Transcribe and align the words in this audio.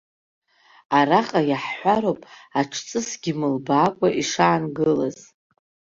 Араҟа 0.97 1.41
иаҳҳәароуп 1.49 2.21
аҽҵысгьы 2.59 3.33
мылбаакәа 3.39 4.09
ишаангылаз. 4.21 5.17